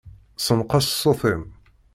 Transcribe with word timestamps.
Senqeṣ 0.37 0.85
ṣṣut-im. 0.93 1.41